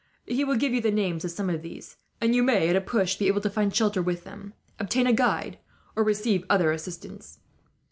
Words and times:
He 0.25 0.43
will 0.43 0.55
give 0.55 0.73
you 0.73 0.81
the 0.81 0.89
names 0.89 1.23
of 1.25 1.29
some 1.29 1.47
of 1.47 1.61
these; 1.61 1.95
and 2.19 2.33
you 2.33 2.41
may, 2.41 2.69
at 2.69 2.75
a 2.75 2.81
push, 2.81 3.17
be 3.17 3.27
able 3.27 3.39
to 3.41 3.51
find 3.51 3.71
shelter 3.75 4.01
with 4.01 4.23
them, 4.23 4.55
obtain 4.79 5.05
a 5.05 5.13
guide, 5.13 5.59
or 5.95 6.03
receive 6.03 6.43
other 6.49 6.71
assistance. 6.71 7.37